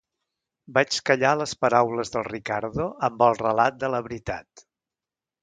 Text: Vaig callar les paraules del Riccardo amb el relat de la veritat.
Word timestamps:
Vaig 0.77 0.95
callar 1.09 1.33
les 1.41 1.53
paraules 1.65 2.13
del 2.15 2.25
Riccardo 2.29 2.89
amb 3.09 3.23
el 3.27 3.37
relat 3.43 3.79
de 3.85 3.93
la 3.97 4.01
veritat. 4.09 4.67